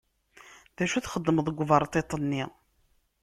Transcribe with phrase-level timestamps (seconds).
[0.77, 2.43] D acu txeddmeḍ deg uberṭiṭ-nni?